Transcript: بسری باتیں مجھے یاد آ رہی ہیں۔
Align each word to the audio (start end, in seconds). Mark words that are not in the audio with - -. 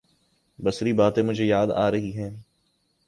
بسری 0.59 0.93
باتیں 0.93 1.23
مجھے 1.23 1.45
یاد 1.45 1.67
آ 1.75 1.89
رہی 1.91 2.11
ہیں۔ 2.17 2.29